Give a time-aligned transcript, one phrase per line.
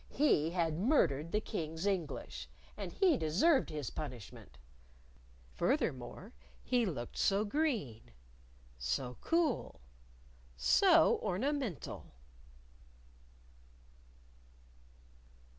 [0.09, 4.57] He had murdered the King's English, and he deserved his punishment.
[5.51, 8.09] Furthermore, he looked so green,
[8.79, 9.79] so cool,
[10.57, 12.15] so ornamental!